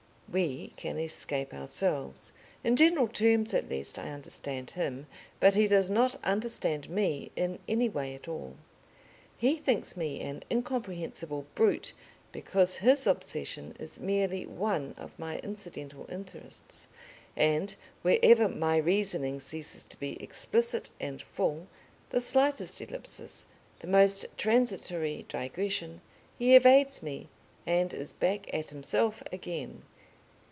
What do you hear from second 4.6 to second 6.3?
him, but he does not